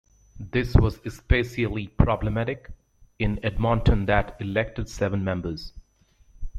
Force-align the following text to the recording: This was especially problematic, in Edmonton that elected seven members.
This 0.39 0.73
was 0.73 0.99
especially 1.05 1.85
problematic, 1.89 2.71
in 3.19 3.39
Edmonton 3.45 4.07
that 4.07 4.35
elected 4.41 4.89
seven 4.89 5.23
members. 5.23 5.73